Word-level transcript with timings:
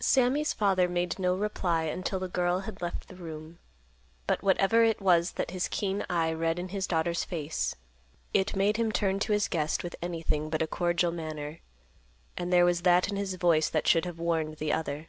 Sammy's 0.00 0.54
father 0.54 0.88
made 0.88 1.18
no 1.18 1.34
reply 1.36 1.82
until 1.82 2.18
the 2.18 2.26
girl 2.26 2.60
had 2.60 2.80
left 2.80 3.06
the 3.06 3.14
room, 3.16 3.58
but 4.26 4.42
whatever 4.42 4.82
it 4.82 4.98
was 5.02 5.32
that 5.32 5.50
his 5.50 5.68
keen 5.68 6.06
eye 6.08 6.32
read 6.32 6.58
in 6.58 6.68
his 6.70 6.86
daughter's 6.86 7.22
face, 7.22 7.76
it 8.32 8.56
made 8.56 8.78
him 8.78 8.90
turn 8.90 9.18
to 9.18 9.32
his 9.34 9.46
guest 9.46 9.84
with 9.84 9.94
anything 10.00 10.48
but 10.48 10.62
a 10.62 10.66
cordial 10.66 11.12
manner, 11.12 11.60
and 12.34 12.50
there 12.50 12.64
was 12.64 12.80
that 12.80 13.08
in 13.10 13.16
his 13.16 13.34
voice 13.34 13.68
that 13.68 13.86
should 13.86 14.06
have 14.06 14.18
warned 14.18 14.56
the 14.56 14.72
other. 14.72 15.08